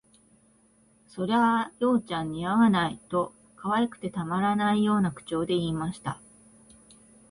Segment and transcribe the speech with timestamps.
[1.05, 6.19] 「それあ、葉ちゃん、似合わない」と、可愛くてたまらないような口調で言いました